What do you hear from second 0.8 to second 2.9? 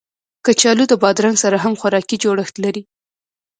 د بادرنګ سره هم خوراکي جوړښت لري